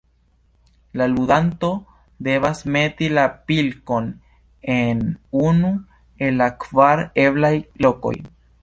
[1.01, 1.69] La ludanto
[2.29, 4.11] devas meti la pilkon
[4.79, 5.07] en
[5.47, 5.75] unu
[6.29, 8.19] el la kvar eblaj lokoj.